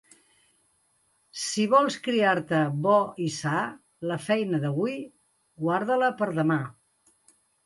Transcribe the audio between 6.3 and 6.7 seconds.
demà.